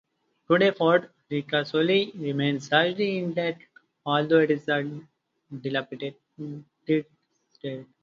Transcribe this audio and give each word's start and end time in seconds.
Today, 0.49 0.71
Fort 0.71 1.11
Ricasoli 1.29 2.11
remains 2.19 2.71
largely 2.71 3.19
intact, 3.19 3.61
although 4.03 4.39
it 4.39 4.49
is 4.49 4.67
in 4.67 5.07
a 5.51 5.55
dilapidated 5.57 6.15
state. 6.81 7.05